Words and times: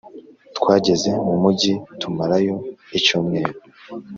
twageze 0.57 1.09
mu 1.25 1.35
mujyi, 1.43 1.73
tumarayo 1.99 2.55
icyumweru. 2.97 3.53